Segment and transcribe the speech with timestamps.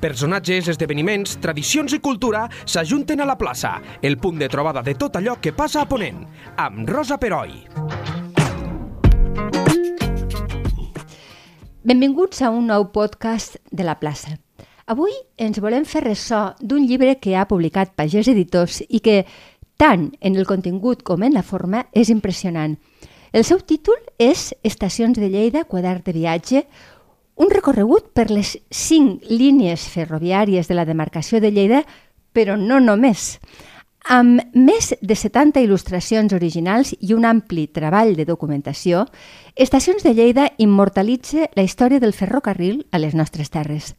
[0.00, 5.18] Personatges, esdeveniments, tradicions i cultura s'ajunten a la plaça, el punt de trobada de tot
[5.20, 6.22] allò que passa a Ponent,
[6.56, 7.52] amb Rosa Peroi.
[11.84, 14.38] Benvinguts a un nou podcast de la plaça.
[14.88, 19.26] Avui ens volem fer ressò d'un llibre que ha publicat Pagès Editors i que,
[19.76, 22.78] tant en el contingut com en la forma, és impressionant.
[23.36, 26.64] El seu títol és Estacions de Lleida, quadern de viatge,
[27.40, 31.84] un recorregut per les cinc línies ferroviàries de la demarcació de Lleida,
[32.36, 33.38] però no només.
[34.12, 39.06] Amb més de 70 il·lustracions originals i un ampli treball de documentació,
[39.56, 43.94] Estacions de Lleida immortalitza la història del ferrocarril a les nostres terres.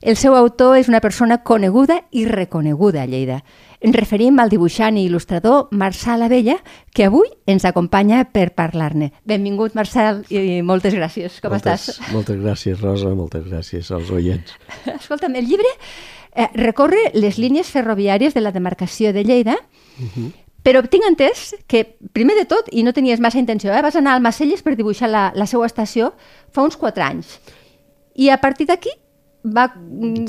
[0.00, 3.40] El seu autor és una persona coneguda i reconeguda a Lleida.
[3.82, 6.58] Ens referim al dibuixant i il·lustrador Marçal Abella,
[6.94, 9.10] que avui ens acompanya per parlar-ne.
[9.26, 11.40] Benvingut, Marçal, i moltes gràcies.
[11.42, 12.12] Com moltes, estàs?
[12.14, 14.54] Moltes gràcies, Rosa, moltes gràcies als oients.
[14.98, 15.72] Escolta'm, el llibre
[16.34, 19.58] eh, recorre les línies ferroviàries de la demarcació de Lleida,
[19.98, 20.30] uh -huh.
[20.62, 24.14] però tinc entès que, primer de tot, i no tenies massa intenció, eh, vas anar
[24.14, 26.14] al Macelles per dibuixar la, la seva estació
[26.50, 27.40] fa uns quatre anys.
[28.14, 28.90] I a partir d'aquí
[29.54, 29.68] va...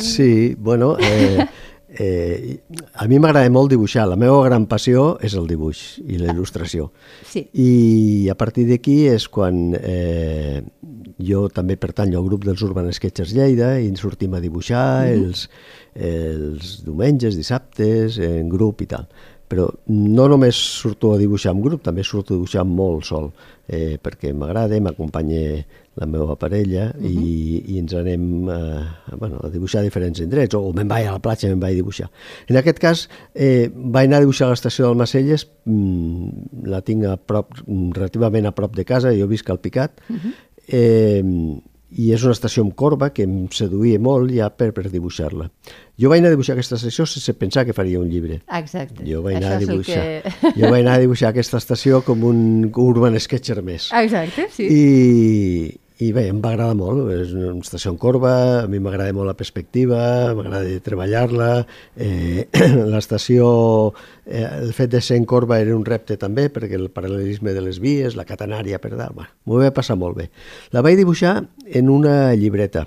[0.03, 1.45] Sí, bueno, eh,
[1.89, 2.59] eh,
[2.93, 4.07] a mi m'agrada molt dibuixar.
[4.09, 6.89] La meva gran passió és el dibuix i la il·lustració.
[7.29, 7.45] Sí.
[7.53, 10.61] I a partir d'aquí és quan eh,
[11.19, 15.11] jo també pertany al grup dels Urban Sketchers Lleida i ens sortim a dibuixar mm
[15.11, 15.25] -hmm.
[15.25, 15.49] els,
[15.95, 19.09] els diumenges, dissabtes, en grup i tal
[19.49, 23.31] però no només surto a dibuixar en grup, també surto a dibuixar molt sol,
[23.65, 25.63] eh, perquè m'agrada, m'acompanya
[25.99, 27.09] la meva parella uh -huh.
[27.09, 31.11] i, i ens anem eh, bueno, a dibuixar a diferents indrets, o me'n vaig a
[31.17, 32.09] la platja me'n vaig a dibuixar.
[32.47, 36.29] En aquest cas, eh, vaig anar a dibuixar a l'estació del Macelles, mm,
[36.65, 40.33] la tinc a prop, relativament a prop de casa, jo visc al Picat, uh -huh.
[40.67, 41.23] eh,
[41.97, 45.49] i és una estació amb corba que em seduïa molt ja per, per dibuixar-la.
[45.99, 48.41] Jo vaig anar a dibuixar aquesta estació sense pensar que faria un llibre.
[48.59, 49.03] Exacte.
[49.07, 50.53] Jo vaig anar, a dibuixar, que...
[50.55, 53.89] jo vaig anar a dibuixar aquesta estació com un urban sketcher més.
[54.03, 54.69] Exacte, sí.
[54.69, 59.11] I, i bé, em va agradar molt, és una estació en corba, a mi m'agrada
[59.15, 59.97] molt la perspectiva,
[60.37, 61.49] m'agrada treballar-la,
[61.99, 62.45] eh,
[62.93, 63.49] l'estació,
[64.23, 67.65] eh, el fet de ser en corba era un repte també, perquè el paral·lelisme de
[67.65, 70.29] les vies, la catenària per dalt, bueno, m'ho va passar molt bé.
[70.71, 71.35] La vaig dibuixar
[71.67, 72.85] en una llibreta,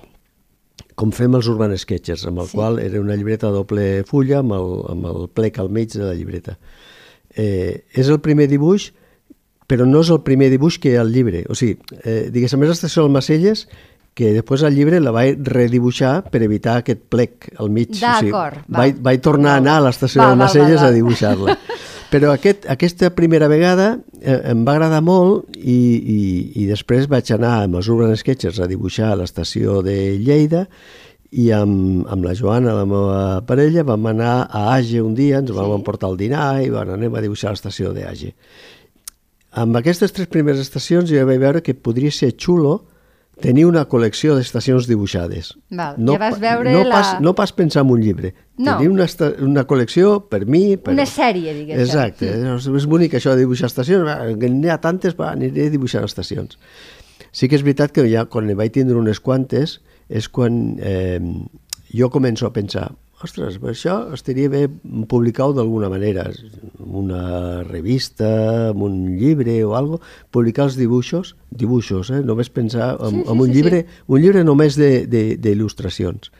[0.97, 2.57] com fem els Urban Sketchers, amb el sí.
[2.57, 6.01] qual era una llibreta de doble fulla amb el, amb el plec al mig de
[6.01, 6.57] la llibreta.
[7.37, 8.89] Eh, és el primer dibuix
[9.67, 11.45] però no és el primer dibuix que hi ha al llibre.
[11.49, 13.67] O sigui, eh, diguéssim, és l'estació del Macelles
[14.13, 17.95] que després al llibre la vaig redibuixar per evitar aquest plec al mig.
[17.97, 18.59] D'acord.
[18.59, 21.57] O sigui, vaig, vaig tornar a anar a l'estació del Macelles a dibuixar-la.
[22.13, 26.19] Però aquest, aquesta primera vegada eh, em va agradar molt i, i,
[26.61, 30.67] i després vaig anar amb els Urban Sketchers a dibuixar a l'estació de Lleida
[31.33, 35.49] i amb, amb la Joana, la meva parella, vam anar a Age un dia, ens
[35.49, 35.79] vam sí.
[35.79, 38.29] emportar al dinar i bueno, anem a dibuixar l'estació d'Age.
[39.53, 42.79] Amb aquestes tres primeres estacions jo vaig veure que podria ser xulo
[43.41, 45.51] tenir una col·lecció d'estacions dibuixades.
[45.73, 46.95] Val, no, ja vas veure no la...
[46.95, 48.33] Pas, no pas pensar en un llibre.
[48.57, 48.77] No.
[48.77, 49.07] Tenir una,
[49.45, 50.77] una col·lecció per mi...
[50.77, 50.93] Per...
[50.93, 51.85] Una sèrie, diguéssim.
[51.85, 52.29] Exacte.
[52.29, 52.77] Mm.
[52.81, 54.09] És bonic això de dibuixar estacions.
[54.43, 56.57] N'hi ha tantes, va, aniré a dibuixar estacions.
[57.33, 59.79] Sí que és veritat que ja quan vaig tindre unes quantes
[60.13, 61.19] és quan eh,
[61.93, 62.91] jo començo a pensar
[63.23, 64.65] ostres, això estaria bé
[65.09, 66.25] publicar-ho d'alguna manera,
[66.83, 70.01] una revista, en un llibre o algo,
[70.31, 72.21] publicar els dibuixos, dibuixos, eh?
[72.25, 74.01] només pensar en, sí, sí, en un, sí, llibre, sí.
[74.07, 76.33] un llibre només d'il·lustracions.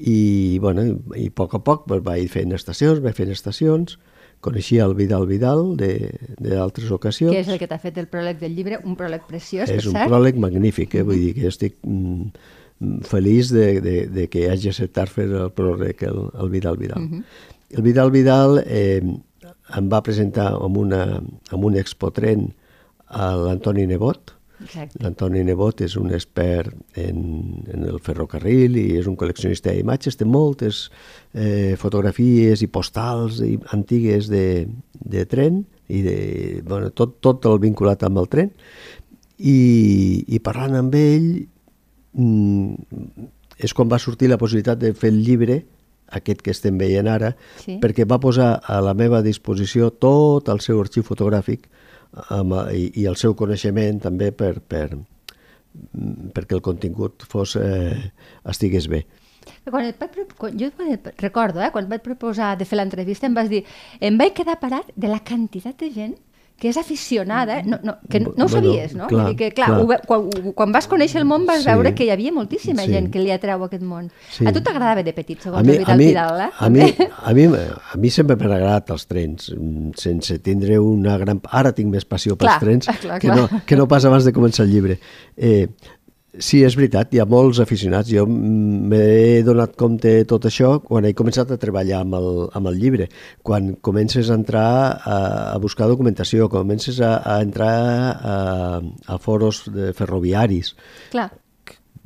[0.00, 0.86] I, bueno,
[1.18, 3.98] i a poc a poc pues, vaig fent estacions, vaig fent estacions,
[4.40, 7.34] coneixia el Vidal Vidal d'altres ocasions.
[7.34, 9.98] Que és el que t'ha fet el pròleg del llibre, un pròleg preciós, És un
[9.98, 10.08] cert?
[10.08, 11.04] pròleg magnífic, eh?
[11.04, 11.76] vull dir que estic...
[11.84, 12.56] Mm,
[13.04, 17.02] feliç de, de, de que hagi acceptat fer el pròrec el, el Vidal Vidal.
[17.02, 17.22] Uh -huh.
[17.70, 19.02] El Vidal Vidal eh,
[19.76, 21.20] em va presentar amb, una,
[21.50, 22.50] amb un expotren
[23.06, 24.34] a l'Antoni Nebot.
[25.00, 27.20] L'Antoni Nebot és un expert en,
[27.72, 30.90] en el ferrocarril i és un col·leccionista d'imatges, té moltes
[31.32, 36.16] eh, fotografies i postals i, antigues de, de tren i de,
[36.66, 38.52] bueno, tot, tot el vinculat amb el tren
[39.38, 41.46] i, i parlant amb ell
[42.14, 45.60] és quan va sortir la possibilitat de fer el llibre,
[46.10, 47.78] aquest que estem veient ara, sí.
[47.82, 51.68] perquè va posar a la meva disposició tot el seu arxiu fotogràfic
[52.34, 54.88] amb, i, i el seu coneixement també per, per,
[56.34, 58.10] perquè el contingut fos, eh,
[58.50, 59.04] estigués bé.
[59.70, 62.80] Quan et vaig, quan, jo quan et, recordo, eh, quan et vaig proposar de fer
[62.80, 63.62] l'entrevista em vas dir
[64.00, 66.16] em vaig quedar parat de la quantitat de gent
[66.60, 69.06] que és aficionada, no, no, que no, ho sabies, no?
[69.08, 69.80] clar, Vull dir que, clar, clar.
[69.80, 71.70] Ho, quan, quan vas conèixer el món vas Sí.
[71.70, 72.92] veure que hi havia moltíssima Sí.
[72.92, 74.10] gent que li atreu aquest món.
[74.30, 74.44] Sí.
[74.46, 76.50] A tu t'agradava de petit, segons A mi, el a, Vidal mi, Vidal, eh?
[76.58, 76.80] a, mi,
[77.24, 79.48] a, mi, a mi sempre m'han agradat els trens,
[79.96, 81.40] sense tindre una gran...
[81.50, 83.38] Ara tinc més passió pels Clar, trens clar, que, clar.
[83.40, 84.98] no, que no pas abans de començar el llibre.
[85.36, 85.66] Eh,
[86.38, 88.10] sí, és veritat, hi ha molts aficionats.
[88.12, 92.70] Jo m'he donat compte de tot això quan he començat a treballar amb el, amb
[92.70, 93.10] el llibre.
[93.42, 95.18] Quan comences a entrar a,
[95.54, 98.40] a buscar documentació, comences a, a entrar a,
[99.06, 100.74] a foros de ferroviaris,
[101.10, 101.30] Clar,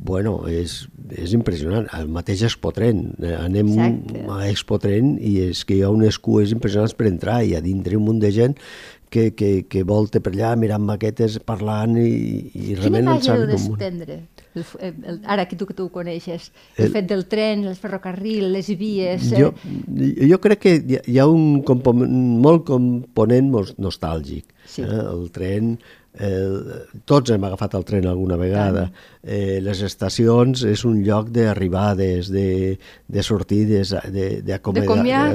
[0.05, 1.87] Bueno, és, és impressionant.
[1.95, 3.13] El mateix Expotren.
[3.39, 4.25] Anem Exacte.
[4.27, 7.97] a Expotren i és que hi ha unes cues impressionants per entrar i a dintre
[7.97, 8.59] un munt de gent
[9.15, 12.09] que, que, que volta per allà mirant maquetes, parlant i,
[12.51, 14.31] i quina realment imatge heu saben com...
[14.55, 14.65] El,
[15.11, 18.53] el, ara que tu, que tu ho coneixes, el, El- fet del tren, el ferrocarril,
[18.55, 19.31] les vies...
[19.35, 19.53] Jo,
[19.99, 20.29] Eh?
[20.31, 22.13] jo crec que hi ha, hi ha un component,
[22.45, 23.51] molt component
[23.83, 24.47] nostàlgic.
[24.67, 24.83] Sí.
[24.87, 25.03] Eh?
[25.15, 25.75] El tren,
[26.19, 28.89] eh, tots hem agafat el tren alguna vegada.
[29.23, 32.79] Eh, les estacions és un lloc d'arribades, de,
[33.09, 34.59] de sortides, de, de, De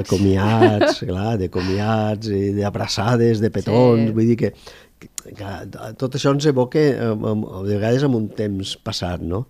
[0.00, 4.14] de comiats, clar, de comiats, i d'abraçades, de petons, Sí.
[4.16, 4.54] vull dir que,
[5.00, 5.48] que,
[6.00, 9.42] tot això ens evoca eh, de vegades amb un temps passat, no?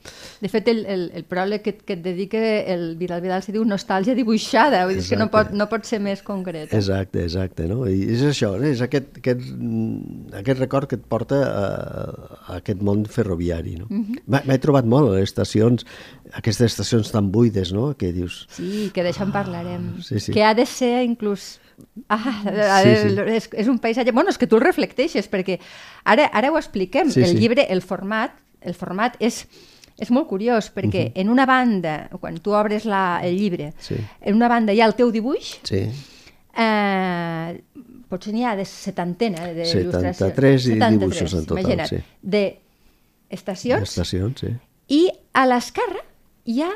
[0.42, 2.40] De fet, el, el, el pròleg que, que et dedica
[2.74, 6.00] el Vidal Vidal se diu nostàlgia dibuixada, vull dir que no pot, no pot ser
[6.04, 6.68] més concret.
[6.70, 6.78] Eh?
[6.78, 7.82] Exacte, exacte, no?
[7.90, 9.50] I és això, és aquest, aquest,
[10.42, 11.66] aquest record que et porta a,
[12.46, 13.90] a aquest món ferroviari, no?
[13.90, 14.24] Mhm.
[14.26, 15.84] M'he M'he trobat molt a les estacions,
[16.34, 18.42] aquestes estacions tan buides, no?, que dius...
[18.50, 19.90] Sí, que d'això en parlarem.
[20.02, 20.34] sí, sí.
[20.34, 21.58] Que ha de ser inclús...
[22.10, 23.16] Ah, Sí, sí.
[23.36, 24.10] És, és un paisatge...
[24.12, 25.60] Bueno, és que tu el reflecteixes, perquè
[26.04, 27.10] ara, ara ho expliquem.
[27.14, 27.38] Sí, el sí.
[27.38, 29.44] llibre, el format, el format és,
[30.00, 33.94] és molt curiós, perquè en una banda, quan tu obres la, el llibre, Sí.
[34.20, 35.84] en una banda hi ha el teu dibuix, Sí,
[36.56, 37.60] eh,
[38.10, 40.98] potser n'hi ha de setantena de 73 il·lustracions.
[40.98, 42.02] dibuixos en total, imagina't, sí.
[42.22, 42.44] de
[43.30, 44.50] estacions, estacions, sí.
[44.88, 46.02] i a l'esquerra
[46.50, 46.70] hi ha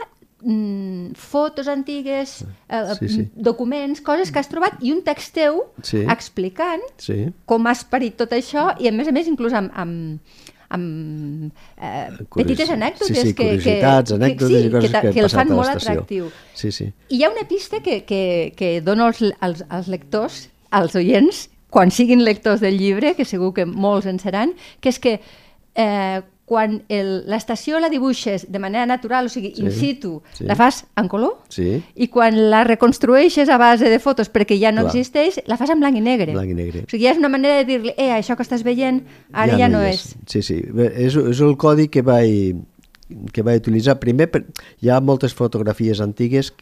[0.44, 3.29] mm, fotos antigues, eh, Sí, sí.
[3.35, 6.05] documents, coses que has trobat i un text teu Sí.
[6.08, 10.20] explicant Sí, com has parit tot això i a més a més inclús amb, amb,
[10.75, 15.12] amb eh, petites anècdotes sí, sí, que, que, anècdotes que, sí, i coses que he
[15.14, 16.31] que el fan molt atractiu.
[16.55, 16.91] Sí, sí.
[17.08, 21.49] I hi ha una pista que, que, que dono als, als, als lectors, als oients,
[21.70, 25.20] quan siguin lectors del llibre, que segur que molts en seran, que és que
[25.75, 30.44] eh, quan l'estació la dibuixes de manera natural, o sigui, Sí, in situ, sí.
[30.44, 34.70] la fas en color, Sí, i quan la reconstrueixes a base de fotos perquè ja
[34.73, 34.93] no Clar.
[34.93, 36.32] existeix, la fas en blanc i negre.
[36.37, 36.82] Blanc i negre.
[36.85, 39.02] O sigui, ja és una manera de dir-li, eh, això que estàs veient
[39.32, 40.14] ara ja, no hi és.
[40.26, 40.61] Sí, sí.
[40.69, 42.61] Bé, És, és el codi que vaig,
[43.32, 43.99] que vaig utilitzar.
[44.00, 44.44] Primer, per,
[44.81, 46.52] hi ha moltes fotografies antigues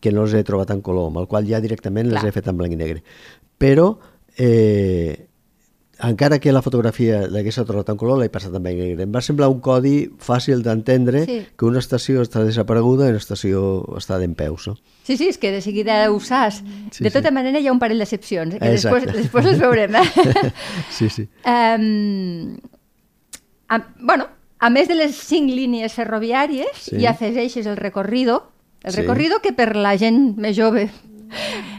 [0.00, 2.28] que no les he trobat en color, amb el qual ja directament les Clar.
[2.28, 3.02] he fet en blanc i negre.
[3.60, 3.98] Però,
[4.36, 5.28] eh,
[6.02, 9.04] encara que la fotografia l'hagués trobat en color, l'he passat en blanc i negre.
[9.04, 11.46] Em va semblar un codi fàcil d'entendre Sí.
[11.56, 14.66] que una estació està desapareguda i una estació està d'en peus.
[14.68, 14.76] No?
[15.04, 16.62] Sí, sí, és que de seguida ho saps.
[16.90, 17.34] Sí, de tota sí.
[17.34, 19.18] manera hi ha un parell d'excepcions, eh, que després, Exacte.
[19.22, 19.94] després les veurem.
[19.96, 20.52] Eh?
[20.90, 21.28] Sí, sí.
[21.44, 22.56] Um,
[23.68, 24.26] a, bueno,
[24.58, 26.96] a més de les cinc línies ferroviàries, Sí.
[26.96, 28.50] hi afegeixes el recorrido,
[28.82, 29.00] el Sí.
[29.00, 30.90] recorrido que per la gent més jove,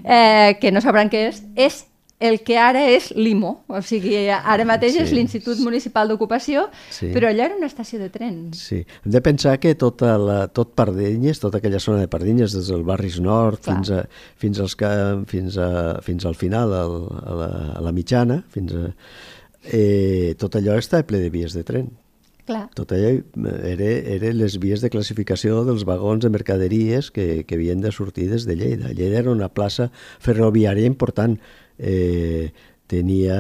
[0.04, 1.86] eh, que no sabran què és, és
[2.22, 5.16] el que ara és l'IMO, o sigui, ara mateix és Sí.
[5.18, 7.08] l'Institut Municipal d'Ocupació, Sí.
[7.12, 8.54] però allò era una estació de tren.
[8.54, 12.68] Sí, hem de pensar que tota la, tot Pardinyes, tota aquella zona de Pardinyes, des
[12.70, 13.76] del barris nord Clar.
[13.76, 14.06] fins, a,
[14.38, 14.78] fins, als,
[15.28, 18.94] fins, a, fins al final, al, a, la, a la mitjana, fins a,
[19.72, 21.90] eh, tot allò està ple de vies de tren.
[22.46, 22.70] Clar.
[22.74, 23.12] Tot allò
[23.70, 23.86] era,
[24.16, 28.48] era les vies de classificació dels vagons de mercaderies que, que havien de sortir des
[28.50, 28.90] de Lleida.
[28.98, 31.38] Lleida era una plaça ferroviària important.
[31.82, 32.52] Eh,
[32.92, 33.36] tenia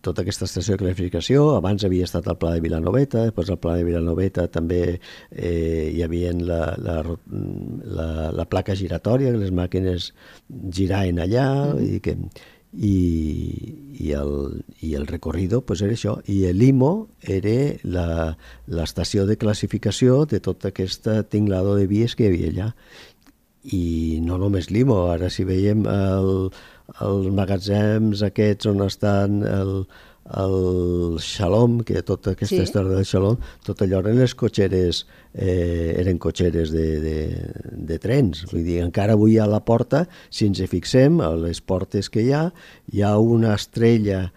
[0.00, 3.74] tota aquesta estació de classificació, abans havia estat el Pla de Vilanoveta, després el Pla
[3.76, 6.94] de Vilanoveta també eh, hi havia la, la,
[7.84, 10.08] la, la placa giratòria, que les màquines
[10.72, 11.94] giraven allà, mm -hmm.
[11.96, 12.16] i que
[12.76, 12.96] i,
[14.06, 18.36] i, el, i el recorrido pues era això, i l'IMO era la-
[18.66, 22.74] l'estació de classificació de tot aquest tinglado de vies que hi havia allà.
[23.72, 26.50] I no només l'IMO, ara si veiem el,
[27.02, 29.72] els magatzems aquests on estan el,
[30.38, 32.62] el Shalom, que tota aquesta Sí.
[32.62, 37.18] història del Shalom, tot allò eren les cotxeres, eh, eren cotxeres de, de,
[37.90, 38.44] de trens.
[38.52, 42.22] Vull dir, encara avui a la porta, si ens hi fixem, a les portes que
[42.22, 42.50] hi ha,
[42.92, 44.32] hi ha una estrella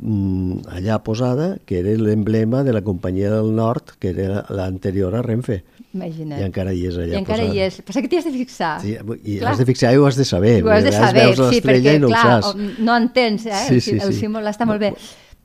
[0.00, 5.64] allà posada, que era l'emblema de la companyia del nord, que era l'anterior a Renfe.
[5.94, 6.38] Imagina't.
[6.40, 7.54] I encara hi és allà I encara posada.
[7.56, 7.78] hi és.
[7.82, 8.74] Passa que t'hi has de fixar.
[8.82, 8.92] Sí,
[9.24, 9.52] i Clar.
[9.52, 10.58] has de fixar i ho has de saber.
[10.62, 12.42] Ho has de saber, sí, perquè, no clar,
[12.78, 13.64] no entens, eh?
[13.66, 14.20] Sí, el, sí, sí, el sí.
[14.20, 14.92] símbol està molt bé.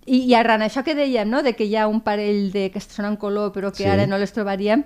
[0.05, 2.81] I, I arran això que dèiem, no?, de que hi ha un parell de que
[2.83, 3.89] són en color però que Sí.
[3.89, 4.83] ara no les trobaríem,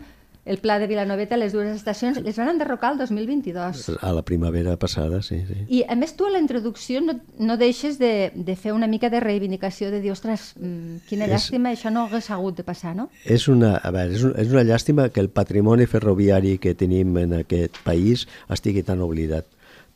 [0.48, 3.90] el pla de Vilanoveta, les dues estacions, les van enderrocar el 2022.
[4.02, 5.58] A la primavera passada, sí, sí.
[5.68, 9.10] I a més tu a la introducció no, no deixes de, de fer una mica
[9.12, 12.96] de reivindicació de dir, ostres, mm, quina És- llàstima, això no hagués hagut de passar,
[12.96, 13.10] no?
[13.26, 17.18] És una, a veure, és, un, és una llàstima que el patrimoni ferroviari que tenim
[17.18, 19.46] en aquest país estigui tan oblidat.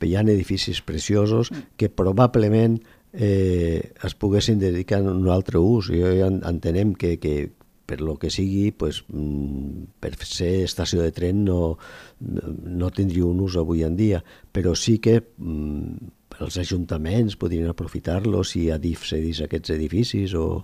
[0.01, 2.79] Hi ha edificis preciosos que probablement
[3.13, 5.87] eh, es poguessin dedicar a un altre ús.
[5.93, 7.51] Jo ja en- entenem que, que
[7.91, 11.75] per lo que sigui, pues, mm, per ser estació de tren no,
[12.21, 14.21] no tindria un ús avui en dia,
[14.55, 16.07] però sí que mm,
[16.39, 20.63] els ajuntaments podrien aprofitar-los si Adif cedís aquests edificis o,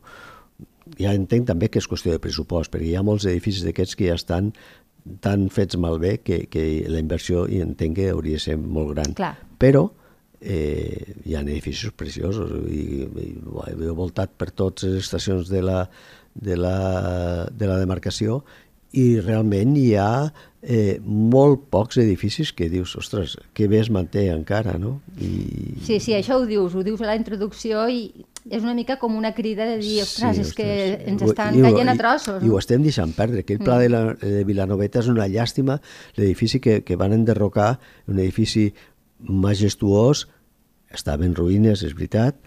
[0.96, 4.07] ja entenc també que és qüestió de pressupost, perquè hi ha molts edificis d'aquests que
[4.07, 4.53] ja estan
[5.24, 9.15] tan fets malbé que, que la inversió hi entenc que hauria de ser molt gran.
[9.19, 9.36] Clar.
[9.60, 9.88] Però
[10.39, 15.63] eh, hi ha edificis preciosos i, i, i he voltat per totes les estacions de
[15.63, 15.86] la,
[16.41, 18.44] de la, de la demarcació
[18.98, 20.32] i realment hi ha
[20.63, 25.01] eh, molt pocs edificis que dius, ostres, que bé es manté encara, no?
[25.20, 28.08] I, Sí, sí, això ho dius, ho dius a la introducció i
[28.48, 31.08] és una mica com una crida de dir, ostres, és que ostres.
[31.12, 32.39] ens I ho- estan i caient a i- trossos.
[32.41, 32.60] I ho no?
[32.63, 33.44] estem deixant perdre.
[33.44, 35.82] Aquell pla de, la, de Vilanoveta és una llàstima.
[36.15, 37.74] L'edifici que, que van enderrocar,
[38.08, 38.70] un edifici
[39.27, 40.27] majestuós,
[40.96, 42.39] estava en ruïnes, és veritat,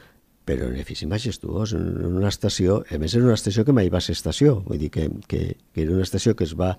[0.50, 3.90] però un edifici majestuós, en en una estació, a més era una estació que mai
[3.92, 5.40] va ser estació, vull dir que, que,
[5.74, 6.72] que era una estació que es va,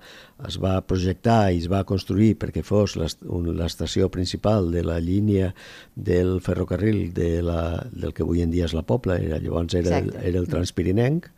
[0.48, 5.52] es va projectar i es va construir perquè fos l'estació principal de la línia
[5.96, 7.62] del ferrocarril de la,
[7.92, 11.30] del que avui en dia és la Pobla, era, llavors era, el, era el Transpirinenc,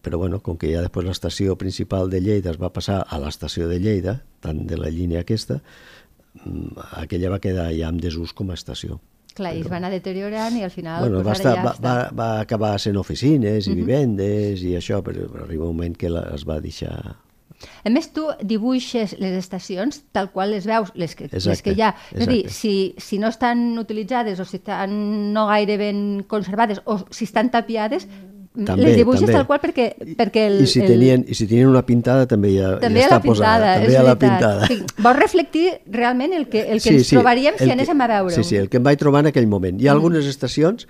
[0.00, 3.68] però bueno, com que ja després l'estació principal de Lleida es va passar a l'estació
[3.68, 5.60] de Lleida, tant de la línia aquesta,
[6.40, 9.02] mm, aquella va quedar ja en desús com a estació.
[9.36, 11.74] Clar, i es va anar deteriorant i al final bueno, pues va, estar, ja va,
[11.84, 16.10] va, va acabar sent oficines i vivendes i això, però, però arriba un moment que
[16.10, 16.94] la, es va deixar...
[17.84, 21.74] A més, tu dibuixes les estacions tal qual les veus, les que, les Exacte, que
[21.76, 21.90] hi ha.
[22.14, 22.56] És a dir, exacte.
[22.56, 24.94] si, si no estan utilitzades o si estan
[25.34, 28.08] no gaire ben conservades o si estan tapiades,
[28.50, 29.34] També, les dibuixes també.
[29.36, 29.84] tal qual perquè,
[30.18, 33.06] perquè el, I, si el, tenien, I si tenien una pintada també ja, també ja
[33.06, 33.74] està la pintada, posada.
[33.84, 34.66] També a la pintada.
[34.66, 38.08] Sí, vols reflectir realment el que, el que ens trobaríem si el que- anéssim a
[38.10, 39.78] veure Sí, sí, el que em vaig trobar en aquell moment.
[39.80, 40.88] Hi ha algunes estacions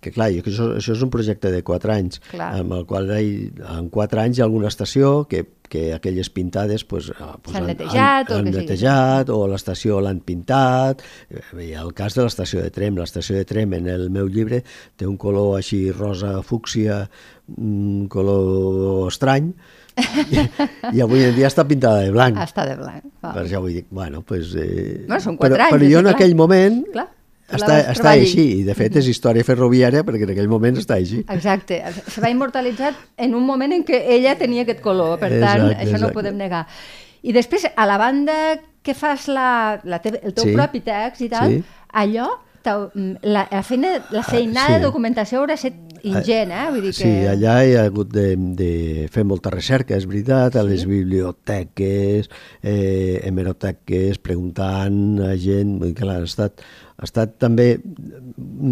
[0.00, 2.52] que clar, això, això és un projecte de 4 anys, Clar.
[2.60, 6.84] amb el qual hi, en 4 anys hi ha alguna estació que, que aquelles pintades
[6.84, 8.64] pues, ah, pues S'han han, netejat o han, han que sigui.
[8.66, 11.02] netejat o l'estació l'han pintat.
[11.30, 12.96] Eh, ha el cas de l'estació de Trem.
[13.00, 14.62] L'estació de Trem en el meu llibre
[14.96, 17.02] té un color així rosa fúcsia,
[17.56, 19.52] un color estrany,
[20.32, 20.38] i,
[20.96, 22.38] i avui en dia està pintada de blanc.
[22.40, 23.04] Està de blanc.
[23.24, 23.32] Va.
[23.34, 26.06] Per això vull dir, bueno, pues, eh, Bueno, són quatre però, anys, però jo en
[26.08, 26.14] clar.
[26.16, 27.10] aquell moment Clar, la
[27.50, 31.24] està, està així, i de fet és història ferroviària perquè en aquell moment està així.
[31.28, 35.66] Exacte, se va immortalitzar en un moment en què ella tenia aquest color, per tant,
[35.68, 36.14] Exacte, això no ho exacte.
[36.20, 36.66] podem negar.
[37.22, 40.54] I després, a la banda que fas la, la teva, el teu Sí.
[40.54, 41.62] propi text i tal, Sí.
[41.92, 42.28] allò,
[42.66, 44.78] la, la, feina, la feinada sí.
[44.78, 46.64] de documentació haurà estat ingent, eh?
[46.74, 46.98] Vull dir que...
[47.04, 48.70] Sí, allà hi ha hagut de, de
[49.14, 52.30] fer molta recerca, és veritat, a les biblioteques,
[52.62, 56.64] eh, hemeroteques, preguntant a gent, vull dir que clar, ha estat,
[56.98, 57.68] ha estat també,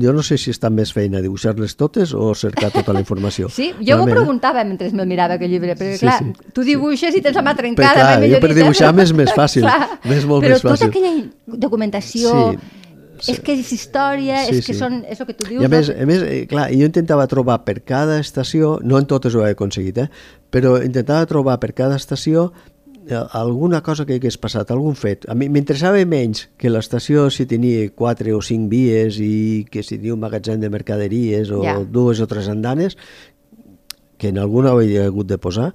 [0.02, 3.48] jo no sé si està més feina dibuixar-les totes o cercar tota la informació.
[3.60, 4.18] Sí, jo m'ho Realment, eh?
[4.18, 6.50] preguntava mentre me'l mirava aquest llibre, perquè Sí, clar, sí.
[6.56, 9.66] tu dibuixes i tens la mà trencada, clar, mai jo per dibuixar m'és més fàcil,
[9.66, 10.90] Clar, m'és molt però més fàcil.
[10.90, 12.76] tota aquella documentació, Sí,
[13.28, 14.78] és que és història, Sí, és que sí.
[14.78, 15.62] són, és el que tu dius...
[15.62, 15.96] I a més, no?
[16.02, 19.50] a més eh, clar, jo intentava trobar per cada estació, no en totes ho he
[19.52, 20.08] aconseguit, eh,
[20.50, 22.52] però intentava trobar per cada estació
[23.08, 25.26] eh, alguna cosa que hagués passat, algun fet.
[25.28, 29.98] A mi m'interessava menys que l'estació si tenia quatre o cinc vies i que si
[29.98, 31.78] tenia un magatzem de mercaderies o Ja.
[31.84, 32.96] dues o tres andanes,
[34.18, 35.74] que en alguna ho he hagut de posar,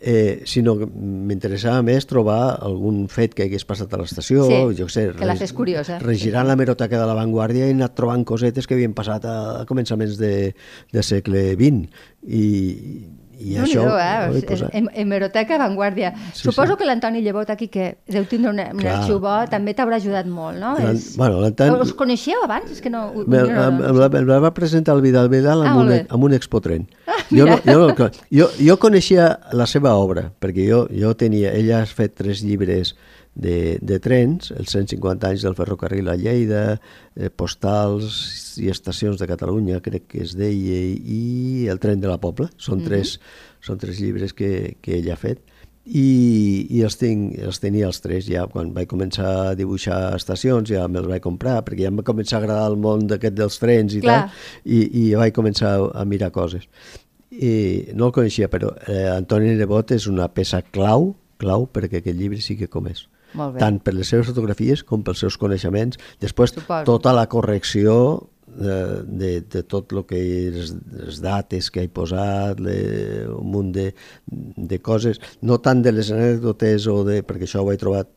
[0.00, 4.88] eh, sinó que m'interessava més trobar algun fet que hagués passat a l'estació, Sí, jo
[4.88, 5.98] sé, que la fes curiosa.
[6.00, 9.64] regirant la meroteca de l'avantguàrdia i he anat trobant cosetes que havien passat a, a
[9.68, 10.54] començaments de,
[10.92, 11.90] de segle XX
[12.26, 12.44] i,
[13.40, 14.42] i això Déu-n'hi-do, ho eh?
[14.48, 14.74] posat.
[14.76, 16.10] Hem- Hemeroteca Vanguardia.
[16.34, 16.78] Sí, Suposo sí.
[16.82, 18.98] que l'Antoni Llebot aquí, que deu tindre una, un Clar.
[18.98, 20.74] arxiu també t'haurà ajudat molt, no?
[20.90, 21.14] És...
[21.16, 21.40] bueno,
[21.80, 22.70] Us coneixeu abans?
[22.70, 23.06] És que no...
[23.26, 25.92] Me, no, no, no, em, la, la va presentar el Vidal Vidal amb, Ah, un,
[26.08, 26.84] amb un expotren.
[27.38, 31.54] jo, no, jo, no, jo, jo coneixia la seva obra, perquè jo, jo tenia...
[31.56, 32.94] Ella ha fet tres llibres
[33.34, 36.64] de, de trens, els 150 anys del ferrocarril a Lleida,
[37.14, 42.18] eh, postals i estacions de Catalunya, crec que es deia, i el tren de la
[42.18, 42.50] Pobla.
[42.56, 42.88] Són, mm -hmm.
[42.88, 43.20] tres,
[43.60, 45.40] són tres llibres que, que ella ha fet
[45.90, 50.68] i, i els, tinc, els tenia els tres ja quan vaig començar a dibuixar estacions
[50.70, 53.58] ja me'ls vaig comprar perquè ja em va començar a agradar el món d'aquest dels
[53.58, 54.18] trens i Clar.
[54.28, 56.68] tal i, i vaig començar a, a mirar coses
[57.30, 57.54] i
[57.94, 62.42] no el coneixia però eh, Antoni Nebot és una peça clau clau perquè aquest llibre
[62.42, 63.06] sigui com és
[63.38, 63.62] Molt bé.
[63.62, 66.84] tant per les seves fotografies com pels seus coneixements després Suposo.
[66.88, 67.94] tota la correcció
[68.50, 72.74] de, de, de tot el que és les dates que he posat, le,
[73.30, 73.92] un munt de,
[74.26, 78.10] de coses, no tant de les anècdotes o de, perquè això ho he trobat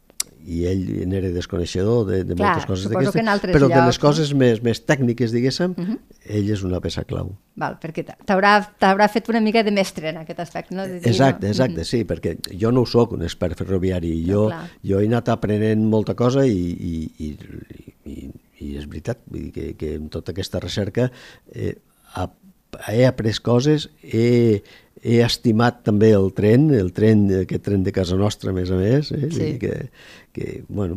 [0.45, 3.15] i ell n'era desconeixedor de, de Clar, moltes coses d'aquestes,
[3.53, 4.03] però de llocs, les no?
[4.03, 5.83] coses més, més tècniques, diguéssim, Mhm.
[5.83, 5.99] uh -huh.
[6.37, 7.31] ell és una peça clau.
[7.55, 10.87] Val, perquè t'haurà fet una mica de mestre en aquest aspecte, no?
[10.87, 11.51] De dir, Exacte, no?
[11.51, 14.69] exacte, sí, perquè jo no ho sóc un expert ferroviari, jo, clar.
[14.83, 17.37] jo he anat aprenent molta cosa i, i, i,
[18.05, 21.11] i, i és veritat, vull dir que, que en tota aquesta recerca
[21.53, 21.75] eh,
[22.87, 24.63] he après coses, he,
[25.03, 28.77] he estimat també el tren, el tren, aquest tren de casa nostra, a més a
[28.79, 29.27] més, eh?
[29.29, 29.39] Sí.
[29.39, 29.73] dir que,
[30.31, 30.95] que, bueno,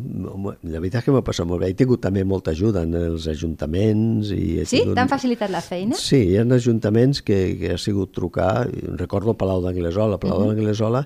[0.63, 1.73] la veritat és que m'ha passat molt bé.
[1.73, 4.31] He tingut també molta ajuda en els ajuntaments.
[4.31, 4.79] I he Sí?
[4.79, 4.95] tingut...
[4.95, 5.99] T'han facilitat la feina?
[5.99, 10.55] Sí, hi ha ajuntaments que, que ha sigut trucar, recordo el Palau d'Anglesola, Palau Mhm.
[10.55, 11.03] d'Anglesola,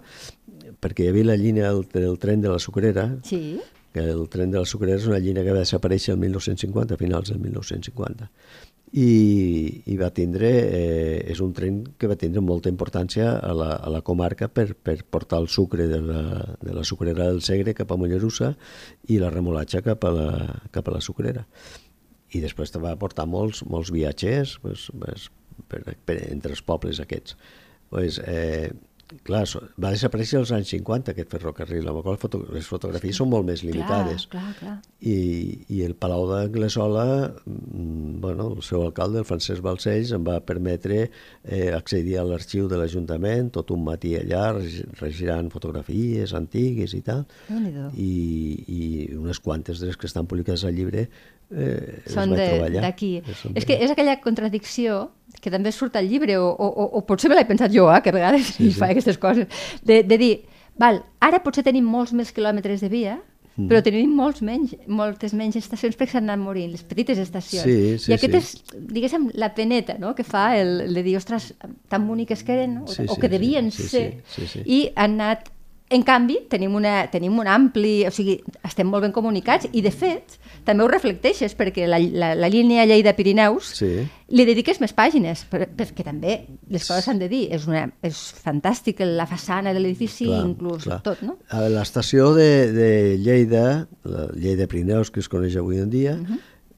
[0.81, 3.59] perquè hi havia la línia del, del tren de la Sucrera, Sí.
[3.93, 7.01] Que el tren de la Sucrera és una línia que va desaparèixer el 1950, a
[7.01, 8.29] finals del 1950.
[8.91, 13.69] I, i va tindre, eh, és un tren que va tindre molta importància a la,
[13.79, 16.25] a la comarca per, per portar el sucre de la,
[16.59, 18.57] de la sucrera del Segre cap a Mollerussa
[19.07, 20.31] i la remolatxa cap a la,
[20.75, 21.47] cap a la sucrera.
[22.35, 25.31] I després va portar molts, molts viatgers pues, pues,
[25.71, 27.39] per, per, entre els pobles aquests.
[27.91, 28.71] Pues, eh,
[29.27, 29.43] clar,
[29.83, 33.47] va desaparèixer als anys 50 aquest ferrocarril, amb la qual foto, les fotografies són molt
[33.49, 34.27] més limitades.
[34.31, 34.75] Clar, clar, clar.
[35.01, 35.15] I,
[35.73, 37.07] i el Palau d'Anglesola,
[37.47, 41.01] mm, bueno, el seu alcalde, el Francesc Balcells, em va permetre
[41.45, 47.03] eh, accedir a l'arxiu de l'Ajuntament tot un matí allà, regi- regirant fotografies antigues i
[47.07, 47.27] tal,
[47.97, 48.11] i,
[48.69, 48.83] i
[49.17, 51.09] unes quantes de les que estan publicades al llibre
[51.51, 52.31] eh, Són
[52.85, 53.13] d'aquí.
[53.59, 55.09] És que és aquella contradicció
[55.41, 58.01] que també surt al llibre, o, o, o, o potser me l'he pensat jo, eh,
[58.05, 58.79] que a vegades sí, Sí, sí.
[58.79, 58.93] fa sí.
[58.93, 59.47] aquestes coses,
[59.83, 60.33] de, de dir,
[60.79, 63.19] val, ara potser tenim molts més quilòmetres de via,
[63.59, 63.67] Mm.
[63.67, 67.65] però tenim molts menys, moltes menys estacions perquè s'han anat morint, les petites estacions.
[67.67, 68.39] Sí, sí, I aquest sí.
[68.39, 71.51] és, diguéssim, la peneta no?, que fa el, el de dir, ostres,
[71.91, 74.47] tan boniques que eren, o, Sí, o sí, que sí, devien sí, sí, ser, sí,
[74.47, 74.63] sí.
[74.65, 75.51] i han anat
[75.91, 78.05] en canvi, tenim, una, tenim un ampli...
[78.07, 82.29] O sigui, estem molt ben comunicats i, de fet, també ho reflecteixes perquè la, la,
[82.39, 83.89] la línia Lleida-Pirineus Sí.
[84.31, 86.37] li dediques més pàgines, per, perquè també
[86.71, 87.43] les coses s'han de dir.
[87.57, 91.01] És, una, és fantàstic la façana de l'edifici, inclús clar.
[91.03, 91.37] tot, no?
[91.75, 93.65] L'estació de, de Lleida,
[94.05, 96.15] la Lleida Pirineus, que es coneix avui en dia,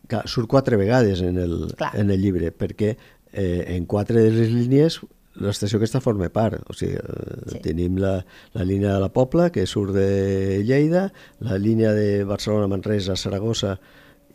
[0.08, 1.76] que surt quatre vegades en el, Mhm.
[1.76, 1.92] Clar.
[2.00, 2.96] en el llibre, perquè
[3.32, 5.00] eh, en quatre de les línies
[5.40, 6.60] l'estació aquesta forma part.
[6.68, 7.58] O sigui, eh, Sí.
[7.64, 13.16] tenim la, la línia de la Pobla, que surt de Lleida, la línia de Barcelona-Manresa,
[13.16, 13.78] Saragossa,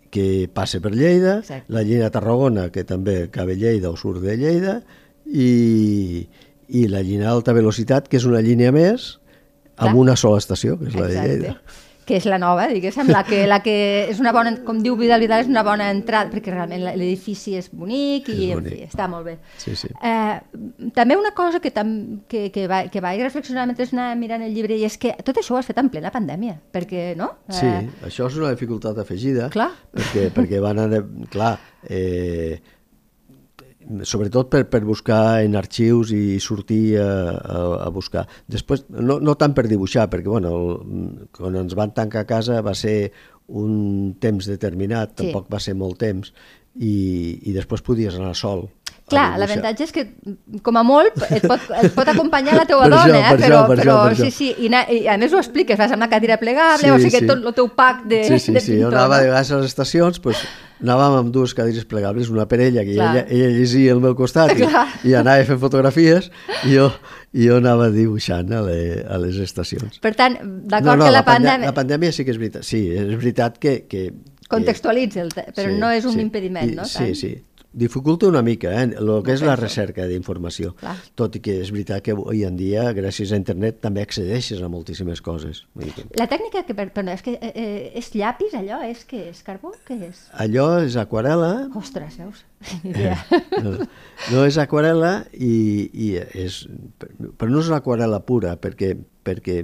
[0.10, 1.72] que passa per Lleida, Exacte.
[1.74, 4.82] la línia de Tarragona, que també acaba Lleida o surt de Lleida,
[5.28, 6.28] i,
[6.70, 9.20] i la línia d'alta velocitat, que és una línia més,
[9.78, 9.96] amb Clar.
[10.02, 11.38] una sola estació, que és la de Exacte.
[11.38, 11.62] Lleida.
[12.08, 13.74] Que és la nova, diguéssim, la que, la que
[14.10, 17.68] és una bona, com diu Vidal Vidal, és una bona entrada, perquè realment l'edifici és
[17.76, 18.74] bonic i És bonic.
[18.74, 19.36] fi, està molt bé.
[19.60, 19.90] Sí, sí.
[20.02, 20.40] Eh,
[20.96, 21.92] també una cosa que, tam,
[22.32, 25.38] que, que, va, que vaig reflexionar mentre anava mirant el llibre i és que tot
[25.42, 27.34] això ho has fet en plena pandèmia, perquè, no?
[27.50, 29.50] Sí, Eh, això és una dificultat afegida.
[29.54, 29.70] Clar.
[29.94, 31.04] Perquè, perquè van anar...
[31.34, 31.58] Clar,
[31.90, 32.58] eh,
[34.04, 38.26] sobretot per, per buscar en arxius i sortir a, a, a buscar.
[38.48, 42.62] Després, no, no tant per dibuixar, perquè bueno, el, quan ens van tancar a casa
[42.66, 43.12] va ser
[43.48, 45.22] un temps determinat, Sí.
[45.24, 46.34] tampoc va ser molt temps,
[46.76, 48.68] i, i després podies anar sol.
[49.08, 50.02] Clar, l'avantatge és que,
[50.66, 53.30] com a molt, et pot, et pot acompanyar la teva Per dona, això, eh?
[53.30, 55.40] per però, això, per però això, per sí, sí, i, na, i a més ho
[55.40, 57.30] expliques, vas amb la cadira plegable, Sí, o sigui, sí.
[57.30, 58.74] tot el teu pack de, Sí, sí, de sí.
[58.76, 58.98] Jo pintor.
[59.00, 59.32] anava de no?
[59.32, 60.44] vegades a les estacions, doncs,
[60.84, 63.14] anàvem amb dues cadires plegables, una per ella, que Clar.
[63.16, 64.84] ella, ella llegia al meu costat i, Clar.
[65.08, 66.28] i anava fent fotografies
[66.68, 66.92] i jo,
[67.32, 70.02] i jo anava dibuixant a, le, a les estacions.
[70.04, 70.36] Per tant,
[70.68, 71.72] d'acord que la, pande- pandèmia...
[71.72, 73.86] La pandèmia sí que és veritat, sí, és veritat que...
[73.88, 74.10] que
[74.52, 76.22] Contextualitza, el però sí, no és un sí.
[76.24, 76.86] impediment, I, no?
[76.88, 77.16] Sí, Tant.
[77.20, 77.34] sí.
[77.74, 80.72] Dificulta una mica, eh, el que és la recerca d'informació.
[81.20, 84.70] Tot i que és veritat que avui en dia, gràcies a internet, també accedeixes a
[84.72, 85.66] moltíssimes coses.
[85.76, 86.74] Vull dir que La tècnica que...
[86.74, 88.80] per- Perdó, és que eh, eh, és llapis, allò?
[88.88, 89.28] És què?
[89.30, 89.74] És carbó?
[89.86, 90.24] Què és?
[90.34, 92.46] Allò és aquarela, Ostres, veus?
[92.82, 93.20] Idea.
[93.64, 93.76] no,
[94.32, 95.54] no és aquarela i,
[95.94, 96.64] i és,
[97.38, 98.96] però no és una aquarela pura, perquè,
[99.28, 99.62] perquè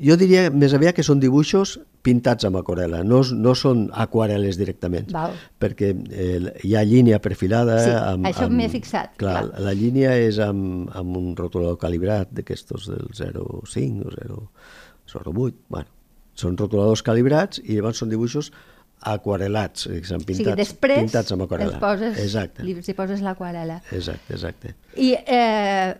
[0.00, 5.06] jo diria més aviat que són dibuixos pintats amb aquarela, no, no són aquarel·les directament,
[5.14, 5.34] Val.
[5.62, 7.76] perquè eh, hi ha línia perfilada.
[7.84, 9.60] Sí, amb, això m'he fixat, Clar, clar.
[9.68, 14.42] la línia és amb, amb un rotulador calibrat d'aquestos del 0,5 o 0,
[15.14, 15.88] 0,8, bueno,
[16.34, 18.50] són rotuladors calibrats i llavors són dibuixos
[19.02, 21.78] aquarelats, eh, que s'han O sigui, pintats, després pintats amb aquarela.
[21.82, 22.62] poses, Exacte.
[22.62, 23.80] li, hi poses l'aquarela.
[23.90, 24.74] Exacte, exacte.
[24.96, 25.94] I eh,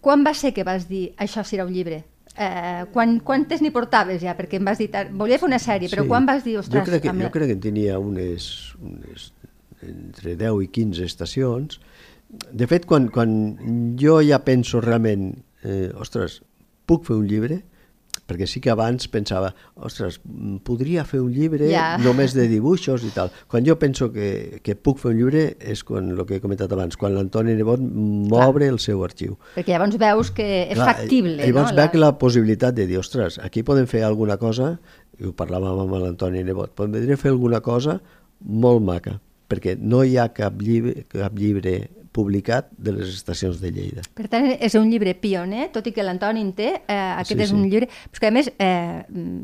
[0.00, 2.02] quan va ser que vas dir això serà un llibre?
[2.36, 4.32] Eh, quan, quantes n'hi portaves ja?
[4.36, 6.08] Perquè em vas dir, "Tar- volia fer una sèrie, però Sí.
[6.08, 6.82] quan vas dir, ostres...
[6.82, 9.32] Jo crec que, amb jo crec que en tenia unes, unes
[9.82, 11.80] entre 10 i 15 estacions.
[12.52, 16.42] De fet, quan, quan jo ja penso realment, eh, ostres,
[16.86, 17.62] puc fer un llibre?
[18.24, 20.20] Perquè sí que abans pensava, ostres,
[20.64, 21.98] podria fer un llibre Ja.
[22.06, 23.30] només de dibuixos i tal.
[23.50, 26.72] Quan jo penso que, que puc fer un llibre és quan, el que he comentat
[26.72, 29.36] abans, quan l'Antoni Nebot m'obre el seu arxiu.
[29.58, 31.80] Perquè llavors veus que és Clar, factible, Llavors no?
[31.82, 34.74] veig la possibilitat de dir, ostres, aquí podem fer alguna cosa,
[35.20, 38.00] i ho parlàvem amb l'Antoni Nebot, podem fer alguna cosa
[38.44, 39.18] molt maca,
[39.54, 41.78] perquè no hi ha cap llibre, cap llibre
[42.14, 44.04] publicat de les estacions de Lleida.
[44.14, 47.40] Per tant, és un llibre pioner, tot i que l'Antoni en té, eh, aquest Sí,
[47.42, 47.56] és sí.
[47.58, 47.88] un llibre...
[48.12, 49.00] Però que, a més, eh,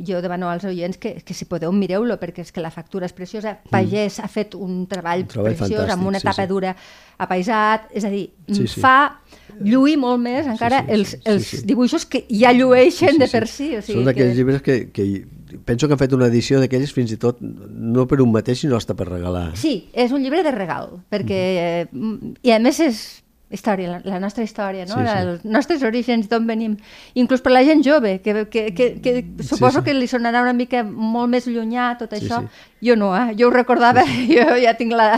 [0.07, 3.16] jo demano als oients que, que si podeu mireu-lo, perquè és que la factura és
[3.16, 3.57] preciosa.
[3.75, 5.27] Pagès ha fet un treball, Mm.
[5.27, 6.49] Un treball preciós, amb una sí, tapa sí.
[6.49, 6.77] dura
[7.18, 8.81] apaisat, és a dir, Sí, sí.
[8.81, 9.16] fa
[9.61, 11.63] lluir molt més encara sí, els, sí, els sí.
[11.69, 13.73] dibuixos que ja llueixen de per si.
[13.79, 14.39] O sigui Són d'aquells que...
[14.39, 15.09] llibres que, que
[15.67, 18.79] penso que han fet una edició d'aquells fins i tot no per un mateix, sinó
[18.79, 19.51] hasta per regalar.
[19.59, 21.89] Sí, és un llibre de regal, perquè...
[21.91, 22.37] Mm.
[22.47, 23.03] I a més és
[23.51, 24.95] història, la, la nostra història, no?
[24.95, 25.15] Sí, sí.
[25.19, 26.77] els nostres orígens, d'on venim.
[27.19, 29.89] Inclús per la gent jove, que, que, que, que suposo sí.
[29.89, 32.45] que li sonarà una mica molt més llunyà tot Sí, això.
[32.47, 32.69] sí.
[32.87, 33.35] Jo no, eh?
[33.37, 35.11] jo ho recordava, jo ja tinc la,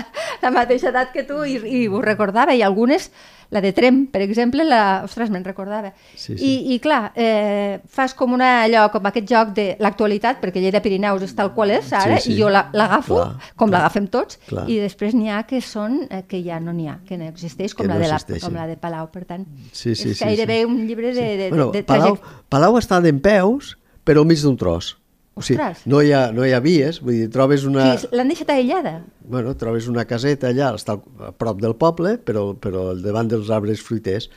[0.43, 3.11] la mateixa edat que tu i, i ho recordava, i algunes,
[3.53, 5.03] la de Trem, per exemple, la...
[5.05, 5.91] ostres, me'n recordava.
[6.17, 6.41] Sí, sí.
[6.41, 10.81] I, I clar, eh, fas com una, allò, com aquest joc de l'actualitat, perquè Lleida
[10.81, 12.33] Pirineus és tal qual és ara, Sí, sí.
[12.33, 14.65] i jo la- l'agafo, Clar, com l'agafem tots, Clar.
[14.73, 17.75] i després n'hi ha que són eh, que ja no n'hi ha, que no existeix,
[17.75, 20.19] com, Que la no de la, com la de Palau, per tant, Sí, sí, és
[20.19, 20.65] sí, gairebé sí.
[20.65, 24.41] un llibre de, de, bueno, de, de Palau, Palau està d'en peus, però al mig
[24.41, 24.97] d'un tros.
[25.35, 25.87] O sigui, Ostres.
[25.89, 27.87] no hi, ha, no hi ha vies, vull dir, trobes una...
[27.97, 28.99] Sí, L'han deixat aïllada?
[29.25, 33.49] Bueno, trobes una caseta allà, està a prop del poble, però, però al davant dels
[33.55, 34.29] arbres fruiters.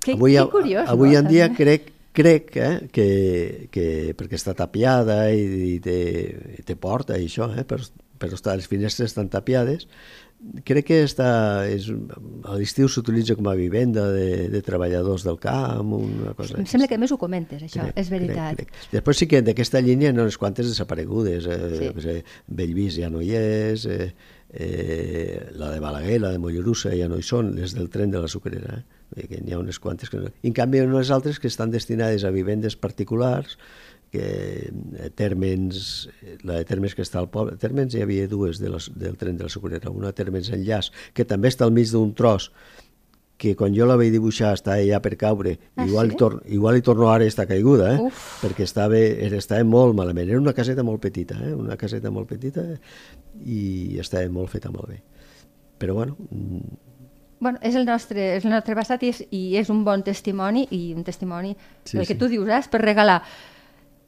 [0.00, 1.22] Que, avui, que curiós, avui no?
[1.22, 3.08] en dia crec, crec eh, que,
[3.72, 3.86] que,
[4.18, 5.98] perquè està tapiada i, i, té,
[6.58, 7.88] i té porta i això, eh, però,
[8.20, 9.86] però està, les finestres estan tapiades,
[10.64, 11.28] crec que està,
[11.68, 11.88] és,
[12.48, 16.88] a l'estiu s'utilitza com a vivenda de, de treballadors del camp, una cosa Em sembla
[16.88, 18.56] que més ho comentes, això, Crec, és veritat.
[18.60, 18.90] Crec, crec.
[18.94, 21.48] Després sí que d'aquesta línia ha unes quantes desaparegudes.
[21.48, 22.14] Eh, Sí.
[22.46, 24.12] Bellvís ja no hi és, eh,
[24.52, 28.20] eh, la de Balaguer, la de Mollerussa ja no hi són, les del tren de
[28.22, 28.80] la Sucrera.
[29.16, 29.26] Eh?
[29.42, 30.30] N'hi ha unes quantes que no...
[30.42, 33.58] I en canvi unes altres que estan destinades a vivendes particulars,
[34.10, 34.24] que
[34.70, 38.70] eh, Tèrmens, eh, la de Tèrmens que està al poble, Tèrmens hi havia dues de
[38.72, 42.12] les, del tren de la Sucrera, una Tèrmens Enllaç, que també està al mig d'un
[42.18, 42.50] tros,
[43.40, 46.16] que quan jo la vaig dibuixar està allà per caure, Ah, igual, sí?
[46.20, 48.02] tor igual hi torno ara i està caiguda, eh?
[48.10, 48.42] Uf.
[48.42, 50.28] perquè estava, era, estava molt malament.
[50.28, 51.54] Era una caseta molt petita, eh?
[51.56, 52.66] una caseta molt petita
[53.46, 55.00] i estava molt feta molt bé.
[55.80, 56.86] Però bueno, mm,
[57.40, 60.66] Bueno, és el nostre, és el nostre passat i és, i és un bon testimoni,
[60.76, 61.54] i un testimoni,
[61.88, 62.18] Sí, el que sí.
[62.20, 63.22] tu dius, eh, per regalar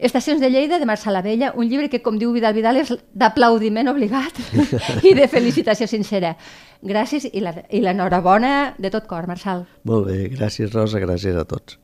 [0.03, 3.89] Estacions de Lleida, de Marçal Abella, un llibre que, com diu Vidal Vidal, és d'aplaudiment
[3.93, 4.35] obligat
[5.09, 6.35] i de felicitació sincera.
[6.83, 9.65] Gràcies i la- i l'enhorabona de tot cor, Marçal.
[9.85, 10.29] molt bé.
[10.35, 11.79] Gràcies, Rosa, gràcies a tots.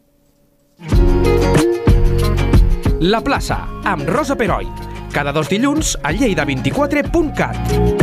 [3.00, 4.66] La plaça, amb Rosa Peroi.
[5.14, 7.97] Cada dos dilluns a lleida24.cat.